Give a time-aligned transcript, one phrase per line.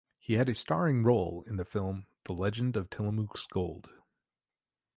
[0.17, 3.87] He had a starring role in the film "The Legend of Tillamook's Gold".